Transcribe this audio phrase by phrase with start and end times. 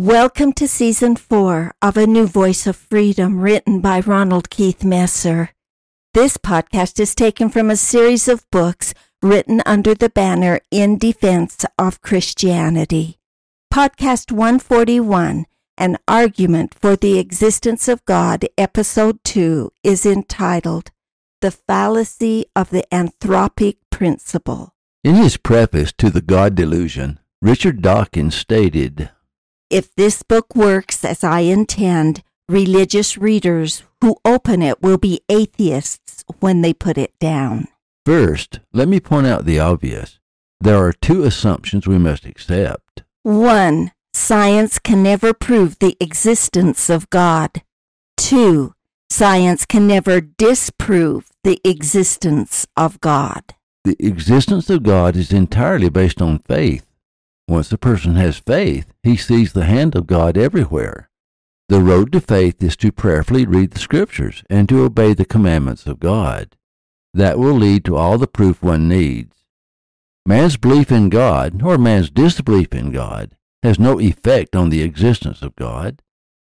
[0.00, 5.50] Welcome to season four of A New Voice of Freedom, written by Ronald Keith Messer.
[6.14, 11.66] This podcast is taken from a series of books written under the banner In Defense
[11.78, 13.18] of Christianity.
[13.70, 15.44] Podcast 141,
[15.76, 20.92] An Argument for the Existence of God, Episode 2, is entitled
[21.42, 24.72] The Fallacy of the Anthropic Principle.
[25.04, 29.10] In his preface to The God Delusion, Richard Dawkins stated,
[29.70, 36.24] If this book works as I intend, religious readers who open it will be atheists
[36.40, 37.68] when they put it down.
[38.04, 40.18] First, let me point out the obvious.
[40.60, 43.04] There are two assumptions we must accept.
[43.22, 43.92] 1.
[44.12, 47.62] Science can never prove the existence of God.
[48.16, 48.74] 2.
[49.08, 53.54] Science can never disprove the existence of God.
[53.84, 56.89] The existence of God is entirely based on faith.
[57.50, 61.10] Once a person has faith, he sees the hand of God everywhere.
[61.68, 65.84] The road to faith is to prayerfully read the Scriptures and to obey the commandments
[65.84, 66.54] of God.
[67.12, 69.34] That will lead to all the proof one needs.
[70.24, 73.32] Man's belief in God, or man's disbelief in God,
[73.64, 76.02] has no effect on the existence of God.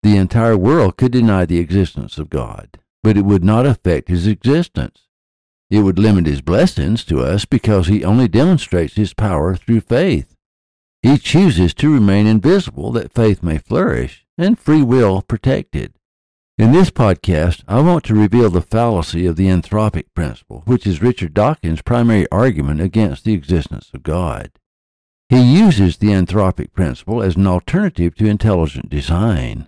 [0.02, 4.28] The entire world could deny the existence of God, but it would not affect his
[4.28, 5.02] existence.
[5.70, 10.35] It would limit his blessings to us because he only demonstrates his power through faith.
[11.06, 15.94] He chooses to remain invisible that faith may flourish and free will protected.
[16.58, 21.04] In this podcast, I want to reveal the fallacy of the anthropic principle, which is
[21.04, 24.50] Richard Dawkins' primary argument against the existence of God.
[25.30, 29.68] He uses the anthropic principle as an alternative to intelligent design.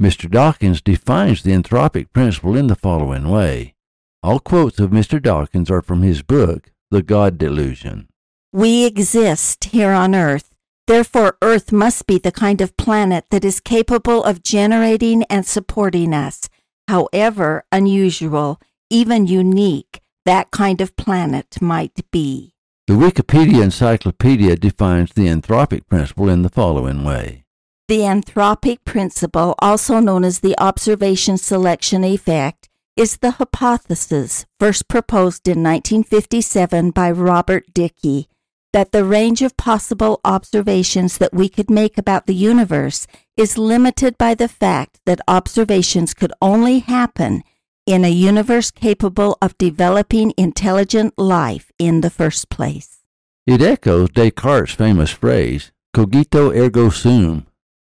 [0.00, 0.30] Mr.
[0.30, 3.74] Dawkins defines the anthropic principle in the following way.
[4.22, 5.20] All quotes of Mr.
[5.20, 8.06] Dawkins are from his book, The God Delusion.
[8.52, 10.51] We exist here on Earth.
[10.86, 16.12] Therefore, Earth must be the kind of planet that is capable of generating and supporting
[16.12, 16.48] us.
[16.88, 18.60] However unusual,
[18.90, 22.54] even unique, that kind of planet might be.
[22.88, 27.44] The Wikipedia Encyclopedia defines the anthropic principle in the following way.
[27.86, 35.46] The anthropic principle, also known as the observation selection effect, is the hypothesis first proposed
[35.46, 38.26] in 1957 by Robert Dicke
[38.72, 43.06] that the range of possible observations that we could make about the universe
[43.36, 47.42] is limited by the fact that observations could only happen
[47.86, 53.00] in a universe capable of developing intelligent life in the first place.
[53.46, 57.46] It echoes Descartes' famous phrase, cogito ergo sum,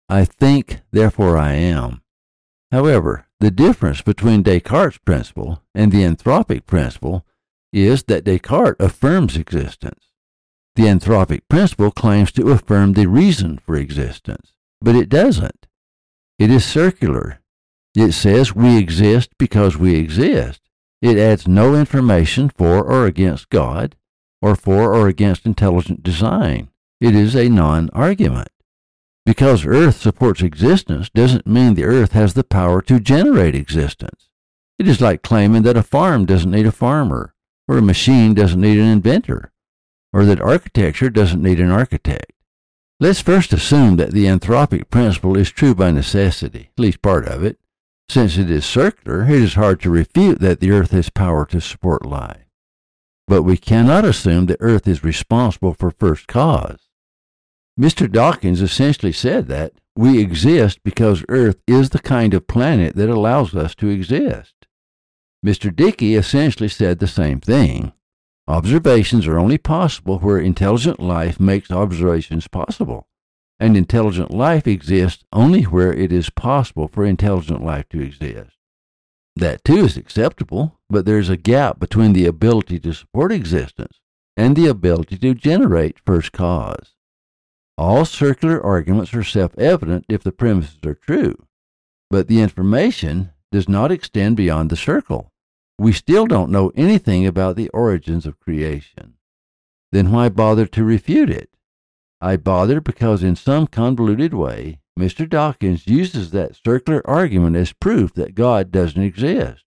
[0.09, 2.01] I think, therefore I am.
[2.71, 7.25] However, the difference between Descartes' principle and the anthropic principle
[7.71, 10.05] is that Descartes affirms existence.
[10.75, 15.67] The anthropic principle claims to affirm the reason for existence, but it doesn't.
[16.37, 17.39] It is circular.
[17.95, 20.59] It says we exist because we exist.
[21.01, 23.95] It adds no information for or against God,
[24.41, 26.69] or for or against intelligent design.
[26.99, 28.49] It is a non argument.
[29.25, 34.27] Because Earth supports existence doesn't mean the Earth has the power to generate existence.
[34.77, 37.33] It is like claiming that a farm doesn't need a farmer,
[37.65, 39.53] or a machine doesn't need an inventor
[40.15, 42.31] or that architecture doesn't need an architect.
[43.01, 47.43] Let's first assume that the anthropic principle is true by necessity, at least part of
[47.43, 47.59] it.
[48.07, 51.59] Since it is circular, it is hard to refute that the earth has power to
[51.59, 52.45] support life.
[53.27, 56.87] But we cannot assume that earth is responsible for first cause.
[57.77, 58.09] Mr.
[58.09, 63.53] Dawkins essentially said that we exist because earth is the kind of planet that allows
[63.53, 64.53] us to exist.
[65.45, 65.75] Mr.
[65.75, 67.91] Dicke essentially said the same thing.
[68.47, 73.07] Observations are only possible where intelligent life makes observations possible,
[73.59, 78.55] and intelligent life exists only where it is possible for intelligent life to exist.
[79.35, 83.99] That too is acceptable, but there's a gap between the ability to support existence
[84.37, 86.95] and the ability to generate first cause.
[87.79, 91.47] All circular arguments are self evident if the premises are true,
[92.11, 95.31] but the information does not extend beyond the circle
[95.77, 99.15] we still don't know anything about the origins of creation.
[99.91, 101.49] Then why bother to refute it?
[102.21, 105.27] I bother because in some convoluted way, Mr.
[105.27, 109.63] Dawkins uses that circular argument as proof that God doesn't exist.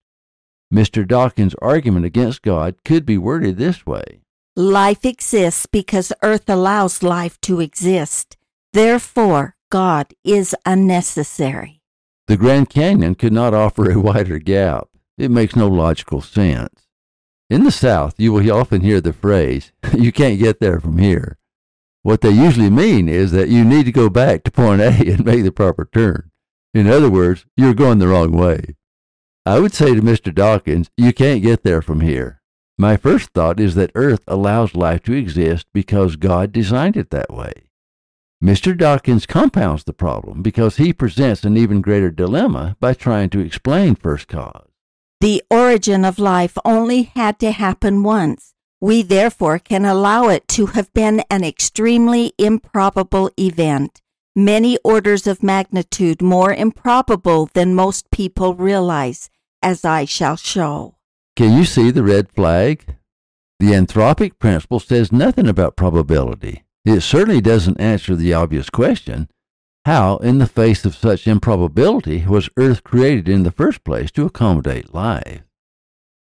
[0.72, 1.06] Mr.
[1.06, 4.20] Dawkins' argument against God could be worded this way
[4.56, 8.36] Life exists because earth allows life to exist.
[8.72, 11.80] Therefore, God is unnecessary.
[12.28, 14.88] The Grand Canyon could not offer a wider gap.
[15.16, 16.87] It makes no logical sense.
[17.49, 21.38] In the South, you will often hear the phrase, you can't get there from here.
[22.02, 25.25] What they usually mean is that you need to go back to point A and
[25.25, 26.31] make the proper turn.
[26.75, 28.76] In other words, you're going the wrong way.
[29.46, 30.34] I would say to Mr.
[30.34, 32.40] Dawkins, you can't get there from here.
[32.76, 37.32] My first thought is that Earth allows life to exist because God designed it that
[37.32, 37.52] way.
[38.43, 38.76] Mr.
[38.76, 43.94] Dawkins compounds the problem because he presents an even greater dilemma by trying to explain
[43.94, 44.73] first cause.
[45.24, 48.52] The origin of life only had to happen once.
[48.82, 54.02] We therefore can allow it to have been an extremely improbable event,
[54.36, 59.30] many orders of magnitude more improbable than most people realize,
[59.62, 60.96] as I shall show.
[61.36, 62.84] Can you see the red flag?
[63.60, 66.64] The anthropic principle says nothing about probability.
[66.84, 69.30] It certainly doesn't answer the obvious question
[69.84, 74.25] how, in the face of such improbability, was Earth created in the first place to
[74.25, 75.42] accommodate life?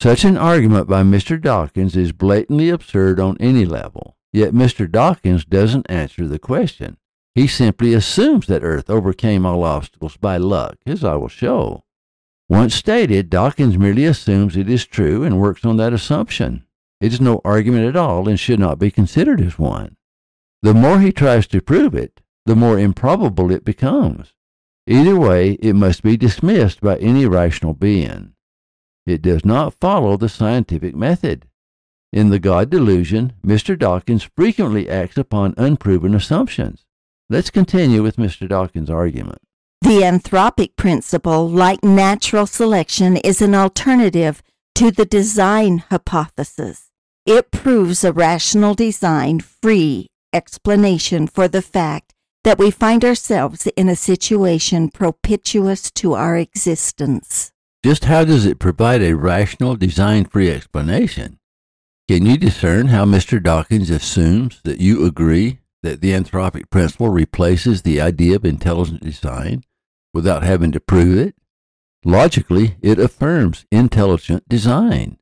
[0.01, 1.41] Such an argument by Mr.
[1.41, 4.91] Dawkins is blatantly absurd on any level, yet Mr.
[4.91, 6.97] Dawkins doesn't answer the question.
[7.37, 11.85] He simply assumes that Earth overcame all obstacles by luck, as I will show.
[12.49, 16.65] Once stated, Dawkins merely assumes it is true and works on that assumption.
[17.01, 19.97] It is no argument at all and should not be considered as one.
[20.63, 24.33] The more he tries to prove it, the more improbable it becomes.
[24.87, 28.33] Either way, it must be dismissed by any rational being.
[29.07, 31.47] It does not follow the scientific method.
[32.13, 33.79] In the God delusion, Mr.
[33.79, 36.85] Dawkins frequently acts upon unproven assumptions.
[37.31, 38.49] Let's continue with Mr.
[38.49, 39.39] Dawkins' argument.
[39.81, 44.43] The anthropic principle, like natural selection, is an alternative
[44.75, 46.91] to the design hypothesis.
[47.25, 52.12] It proves a rational design free explanation for the fact
[52.45, 57.53] that we find ourselves in a situation propitious to our existence.
[57.85, 61.39] Just how does it provide a rational, design free explanation?
[62.09, 63.43] Can you discern how Mr.
[63.43, 69.65] Dawkins assumes that you agree that the anthropic principle replaces the idea of intelligent design?
[70.13, 71.35] without having to prove it.
[72.05, 75.19] Logically, it affirms intelligent design.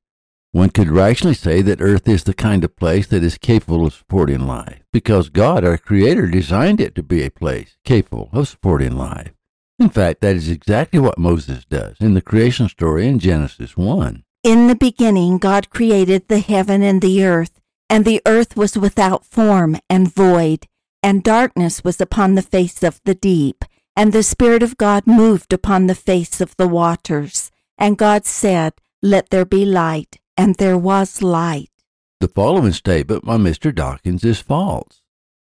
[0.53, 3.95] One could rationally say that Earth is the kind of place that is capable of
[3.95, 8.97] supporting life, because God, our Creator, designed it to be a place capable of supporting
[8.97, 9.33] life.
[9.79, 14.25] In fact, that is exactly what Moses does in the creation story in Genesis 1.
[14.43, 19.25] In the beginning, God created the heaven and the earth, and the earth was without
[19.25, 20.67] form and void,
[21.03, 23.65] and darkness was upon the face of the deep
[23.97, 27.51] and the Spirit of God moved upon the face of the waters.
[27.77, 30.20] And God said, Let there be light.
[30.41, 31.69] And there was light.
[32.21, 33.75] The following statement by Mr.
[33.75, 35.03] Dawkins is false.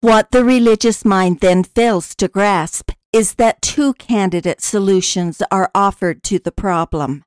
[0.01, 6.23] What the religious mind then fails to grasp is that two candidate solutions are offered
[6.23, 7.23] to the problem.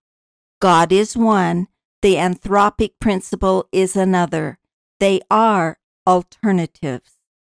[0.60, 1.68] God is one,
[2.00, 4.58] the anthropic principle is another.
[4.98, 7.12] They are alternatives.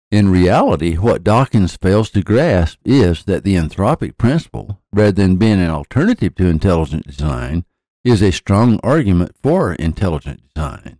[0.09, 5.61] In reality, what Dawkins fails to grasp is that the anthropic principle, rather than being
[5.61, 7.63] an alternative to intelligent design,
[8.03, 10.99] is a strong argument for intelligent design.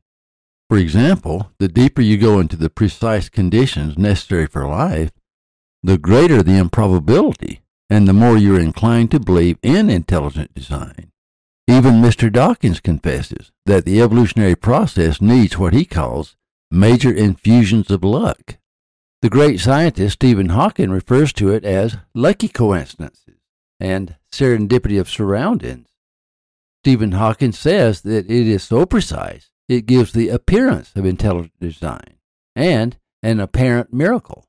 [0.69, 5.11] For example, the deeper you go into the precise conditions necessary for life,
[5.81, 11.11] the greater the improbability and the more you're inclined to believe in intelligent design.
[11.67, 12.31] Even Mr.
[12.31, 16.35] Dawkins confesses that the evolutionary process needs what he calls
[16.71, 18.57] major infusions of luck.
[19.21, 23.35] The great scientist Stephen Hawking refers to it as lucky coincidences
[23.79, 25.88] and serendipity of surroundings.
[26.83, 32.17] Stephen Hawking says that it is so precise it gives the appearance of intelligent design
[32.55, 34.45] and an apparent miracle.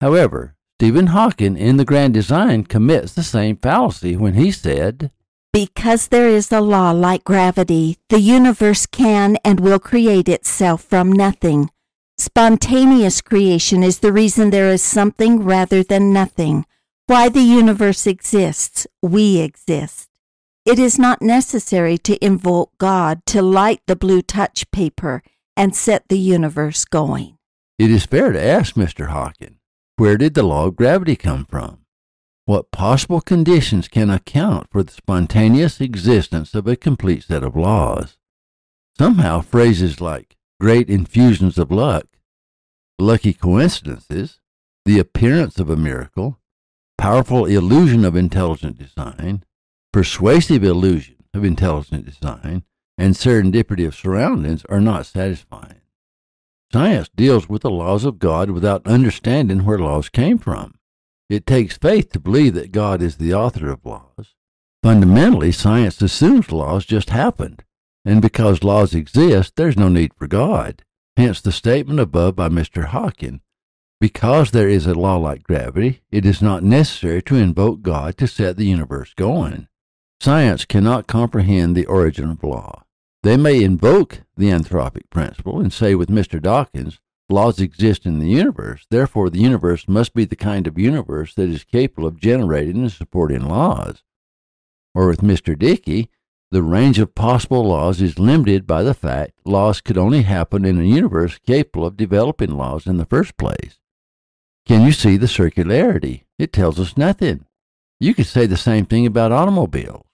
[0.00, 5.10] However, Stephen Hawking in The Grand Design commits the same fallacy when he said,
[5.52, 11.10] Because there is a law like gravity, the universe can and will create itself from
[11.10, 11.70] nothing
[12.18, 16.64] Spontaneous creation is the reason there is something rather than nothing.
[17.06, 20.11] Why the universe exists, we exist.
[20.64, 25.20] It is not necessary to invoke God to light the blue touch paper
[25.56, 27.36] and set the universe going.
[27.80, 29.08] It is fair to ask Mr.
[29.08, 29.56] Hawking,
[29.96, 31.78] where did the law of gravity come from?
[32.44, 38.16] What possible conditions can account for the spontaneous existence of a complete set of laws?
[38.96, 42.06] Somehow phrases like great infusions of luck,
[43.00, 44.38] lucky coincidences,
[44.84, 46.38] the appearance of a miracle,
[46.96, 49.44] powerful illusion of intelligent design,
[49.92, 52.64] persuasive illusion of intelligent design,
[52.98, 55.80] and serendipity of surroundings are not satisfying.
[56.72, 60.74] Science deals with the laws of God without understanding where laws came from.
[61.28, 64.34] It takes faith to believe that God is the author of laws.
[64.82, 67.62] Fundamentally, science assumes laws just happened,
[68.04, 70.82] and because laws exist, there's no need for God.
[71.16, 72.86] Hence the statement above by Mr.
[72.86, 73.40] Hawking
[74.02, 78.26] because there is a law like gravity, it is not necessary to invoke God to
[78.26, 79.68] set the universe going.
[80.22, 82.84] Science cannot comprehend the origin of law.
[83.24, 86.40] They may invoke the anthropic principle and say with Mr.
[86.40, 91.34] Dawkins, laws exist in the universe, therefore the universe must be the kind of universe
[91.34, 94.04] that is capable of generating and supporting laws.
[94.94, 95.56] Or with Mr.
[95.56, 96.06] Dicke,
[96.52, 100.78] the range of possible laws is limited by the fact laws could only happen in
[100.78, 103.80] a universe capable of developing laws in the first place.
[104.66, 106.26] Can you see the circularity?
[106.38, 107.44] It tells us nothing.
[107.98, 110.06] You could say the same thing about automobiles.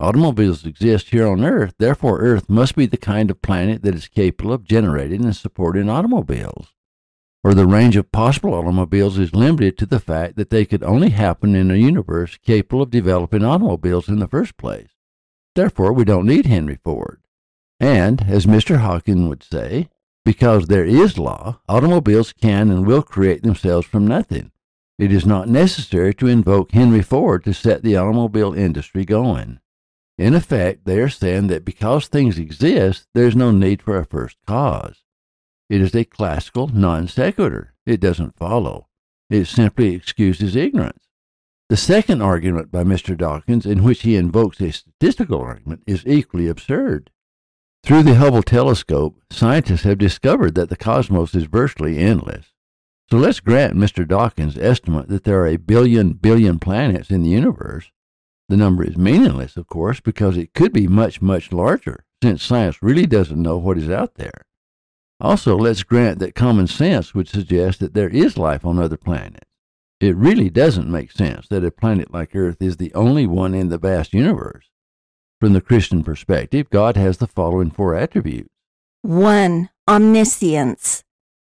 [0.00, 4.08] Automobiles exist here on Earth, therefore, Earth must be the kind of planet that is
[4.08, 6.68] capable of generating and supporting automobiles.
[7.44, 11.10] Or the range of possible automobiles is limited to the fact that they could only
[11.10, 14.88] happen in a universe capable of developing automobiles in the first place.
[15.54, 17.20] Therefore, we don't need Henry Ford.
[17.78, 18.78] And, as Mr.
[18.78, 19.90] Hawking would say,
[20.24, 24.50] because there is law, automobiles can and will create themselves from nothing.
[24.98, 29.59] It is not necessary to invoke Henry Ford to set the automobile industry going.
[30.20, 34.04] In effect, they are saying that because things exist, there is no need for a
[34.04, 35.02] first cause.
[35.70, 37.72] It is a classical non sequitur.
[37.86, 38.88] It doesn't follow.
[39.30, 41.06] It simply excuses ignorance.
[41.70, 43.16] The second argument by Mr.
[43.16, 47.08] Dawkins, in which he invokes a statistical argument, is equally absurd.
[47.82, 52.52] Through the Hubble telescope, scientists have discovered that the cosmos is virtually endless.
[53.10, 54.06] So let's grant Mr.
[54.06, 57.90] Dawkins' estimate that there are a billion billion planets in the universe.
[58.50, 62.82] The number is meaningless, of course, because it could be much, much larger, since science
[62.82, 64.44] really doesn't know what is out there.
[65.20, 69.46] Also, let's grant that common sense would suggest that there is life on other planets.
[70.00, 73.68] It really doesn't make sense that a planet like Earth is the only one in
[73.68, 74.68] the vast universe.
[75.38, 78.50] From the Christian perspective, God has the following four attributes
[79.02, 79.70] 1.
[79.88, 81.04] Omniscience.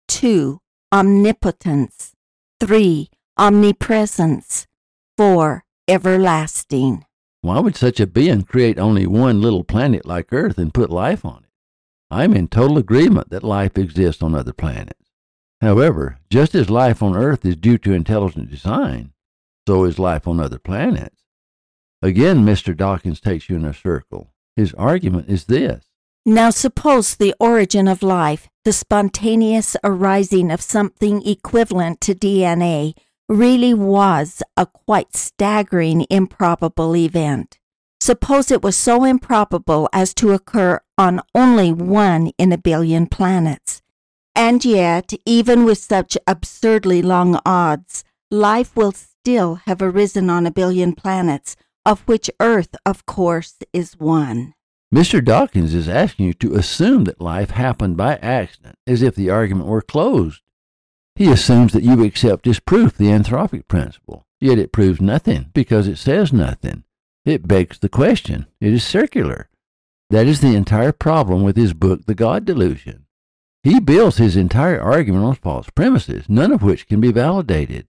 [0.08, 0.62] 2.
[0.94, 2.14] Omnipotence.
[2.62, 3.10] 3.
[3.38, 4.68] Omnipresence.
[5.18, 5.66] 4.
[5.86, 7.04] Everlasting.
[7.42, 11.26] Why would such a being create only one little planet like Earth and put life
[11.26, 11.50] on it?
[12.10, 15.10] I'm in total agreement that life exists on other planets.
[15.60, 19.12] However, just as life on Earth is due to intelligent design,
[19.68, 21.26] so is life on other planets.
[22.02, 22.76] Again, Mr.
[22.76, 24.32] Dawkins takes you in a circle.
[24.56, 25.84] His argument is this
[26.26, 32.94] Now, suppose the origin of life, the spontaneous arising of something equivalent to DNA,
[33.30, 37.60] really was a quite staggering, improbable event.
[38.00, 43.82] Suppose it was so improbable as to occur on only one in a billion planets.
[44.36, 50.52] And yet, even with such absurdly long odds, life will still have arisen on a
[50.52, 54.54] billion planets, of which Earth, of course, is one.
[54.94, 55.24] Mr.
[55.24, 59.68] Dawkins is asking you to assume that life happened by accident, as if the argument
[59.68, 60.43] were closed.
[61.16, 65.88] He assumes that you accept as proof, the anthropic principle, yet it proves nothing because
[65.88, 66.84] it says nothing.
[67.26, 68.48] It begs the question.
[68.60, 69.50] It is circular.
[70.10, 73.06] That is the entire problem with his book, The God Delusion.
[73.64, 77.88] He builds his entire argument on false premises, none of which can be validated.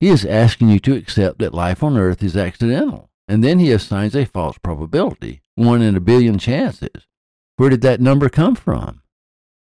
[0.00, 3.72] He is asking you to accept that life on earth is accidental and then he
[3.72, 7.06] assigns a false probability, one in a billion chances.
[7.56, 9.02] Where did that number come from?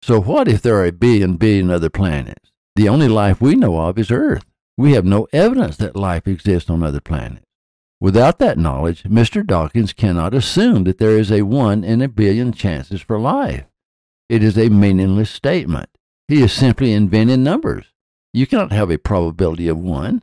[0.01, 2.51] So, what if there are a billion billion other planets?
[2.77, 4.45] The only life we know of is Earth.
[4.77, 7.43] We have no evidence that life exists on other planets.
[7.99, 9.43] Without that knowledge, Mr.
[9.43, 13.65] Dawkins cannot assume that there is a one in a billion chances for life.
[14.29, 15.89] It is a meaningless statement.
[16.27, 17.87] He is simply inventing numbers.
[18.31, 20.21] You cannot have a probability of one.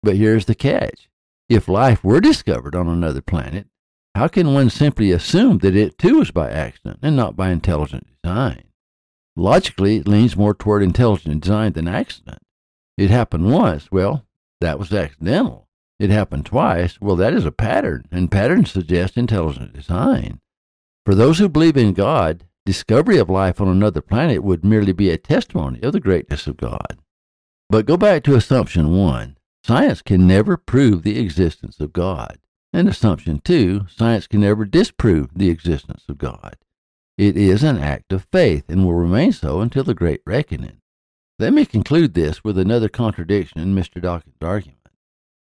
[0.00, 1.08] But here's the catch
[1.48, 3.66] if life were discovered on another planet,
[4.14, 8.06] how can one simply assume that it too was by accident and not by intelligent
[8.22, 8.62] design?
[9.36, 12.38] Logically, it leans more toward intelligent design than accident.
[12.96, 14.24] It happened once, well,
[14.60, 15.68] that was accidental.
[15.98, 20.40] It happened twice, well, that is a pattern, and patterns suggest intelligent design.
[21.04, 25.10] For those who believe in God, discovery of life on another planet would merely be
[25.10, 26.98] a testimony of the greatness of God.
[27.68, 29.36] But go back to assumption one.
[29.64, 32.38] Science can never prove the existence of God.
[32.72, 36.56] And assumption two, science can never disprove the existence of God.
[37.16, 40.80] It is an act of faith and will remain so until the great reckoning.
[41.38, 44.00] Let me conclude this with another contradiction in Mr.
[44.00, 44.78] Dawkins' argument.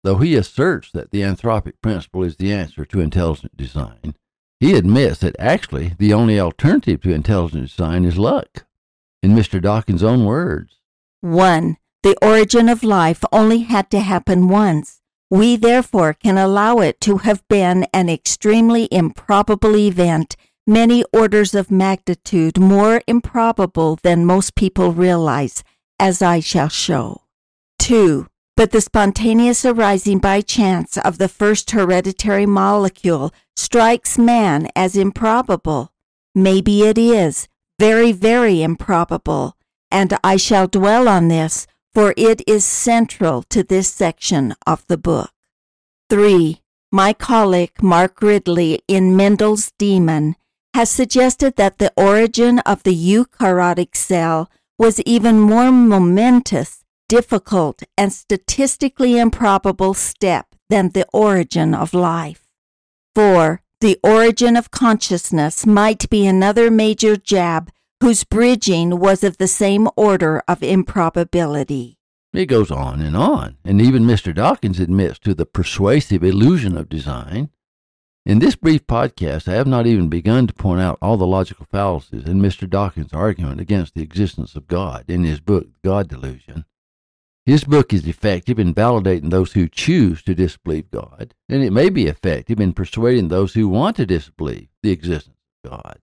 [0.04, 4.16] Though he asserts that the anthropic principle is the answer to intelligent design,
[4.60, 8.66] He admits that actually the only alternative to intelligent design is luck.
[9.22, 9.62] In Mr.
[9.62, 10.80] Dawkins' own words,
[11.20, 11.76] 1.
[12.04, 15.02] The origin of life only had to happen once.
[15.30, 21.72] We therefore can allow it to have been an extremely improbable event, many orders of
[21.72, 25.64] magnitude more improbable than most people realize,
[26.00, 27.22] as I shall show.
[27.80, 28.28] 2.
[28.56, 35.92] But the spontaneous arising by chance of the first hereditary molecule strikes man as improbable.
[36.36, 37.48] Maybe it is,
[37.80, 39.58] very, very improbable,
[39.92, 44.98] and I shall dwell on this, for it is central to this section of the
[44.98, 45.32] book.
[46.10, 46.62] 3.
[46.92, 50.36] My colleague Mark Ridley in Mendel's Demon
[50.74, 58.12] has suggested that the origin of the eukaryotic cell was even more momentous, difficult, and
[58.12, 62.48] statistically improbable step than the origin of life.
[63.16, 63.62] 4.
[63.82, 67.70] The origin of consciousness might be another major jab
[68.02, 71.98] whose bridging was of the same order of improbability.
[72.34, 74.34] It goes on and on, and even Mr.
[74.34, 77.50] Dawkins admits to the persuasive illusion of design.
[78.26, 81.68] In this brief podcast, I have not even begun to point out all the logical
[81.70, 82.70] fallacies in Mr.
[82.70, 86.64] Dawkins' argument against the existence of God in his book, God Delusion.
[87.46, 91.90] His book is effective in validating those who choose to disbelieve God, and it may
[91.90, 96.00] be effective in persuading those who want to disbelieve the existence of God.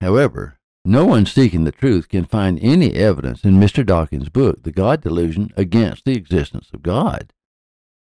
[0.00, 3.86] However, no one seeking the truth can find any evidence in Mr.
[3.86, 7.32] Dawkins' book, The God Delusion, against the existence of God.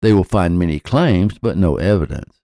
[0.01, 2.41] They will find many claims, but no evidence.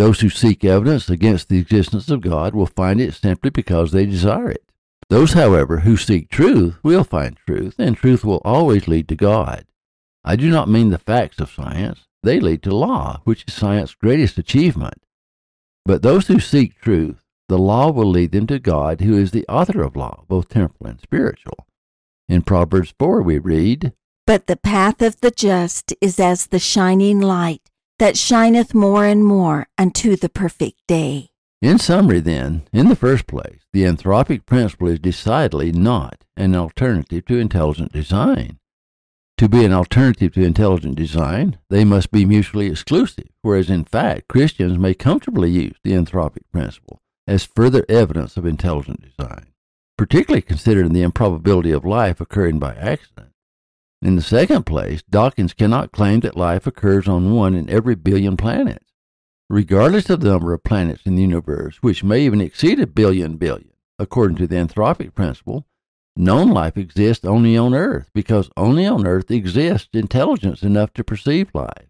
[0.00, 4.06] Those who seek evidence against the existence of God will find it simply because they
[4.06, 4.64] desire it.
[5.10, 9.66] Those, however, who seek truth will find truth, and truth will always lead to God.
[10.24, 12.06] I do not mean the facts of science.
[12.22, 15.02] They lead to law, which is science's greatest achievement.
[15.84, 19.46] But those who seek truth, the law will lead them to God, who is the
[19.48, 21.66] author of law, both temporal and spiritual.
[22.26, 23.92] In Proverbs 4, we read,
[24.26, 29.22] But the path of the just is as the shining light that shineth more and
[29.22, 31.28] more unto the perfect day.
[31.60, 37.26] In summary, then, in the first place, the anthropic principle is decidedly not an alternative
[37.26, 38.58] to intelligent design.
[39.36, 44.28] To be an alternative to intelligent design, they must be mutually exclusive, whereas in fact,
[44.28, 49.48] Christians may comfortably use the anthropic principle as further evidence of intelligent design,
[49.98, 53.29] particularly considering the improbability of life occurring by accident.
[54.02, 58.36] In the second place, Dawkins cannot claim that life occurs on one in every billion
[58.36, 58.86] planets.
[59.50, 63.36] Regardless of the number of planets in the universe, which may even exceed a billion
[63.36, 65.66] billion, according to the anthropic principle,
[66.16, 71.50] known life exists only on Earth because only on Earth exists intelligence enough to perceive
[71.52, 71.88] life.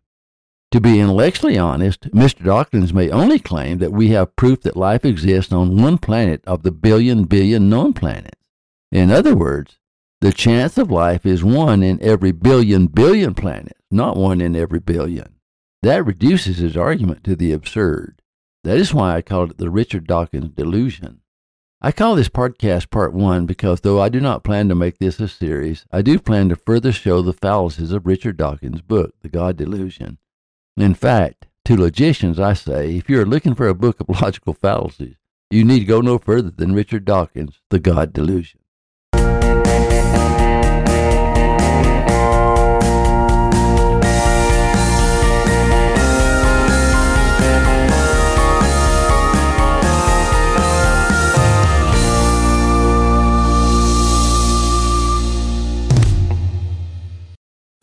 [0.73, 2.44] To be intellectually honest, Mr.
[2.44, 6.62] Dawkins may only claim that we have proof that life exists on one planet of
[6.62, 8.40] the billion billion known planets.
[8.92, 9.80] In other words,
[10.20, 14.80] the chance of life is one in every billion billion planets, not one in every
[14.80, 15.37] billion.
[15.83, 18.20] That reduces his argument to the absurd.
[18.62, 21.22] That is why I called it the Richard Dawkins delusion.
[21.80, 25.18] I call this podcast part one because though I do not plan to make this
[25.18, 29.30] a series, I do plan to further show the fallacies of Richard Dawkins' book, The
[29.30, 30.18] God Delusion.
[30.76, 34.52] In fact, to logicians I say, if you are looking for a book of logical
[34.52, 35.16] fallacies,
[35.50, 38.60] you need go no further than Richard Dawkins' The God Delusion.